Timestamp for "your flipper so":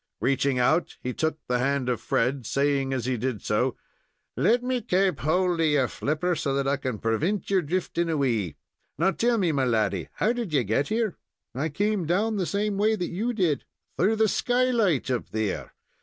5.67-6.55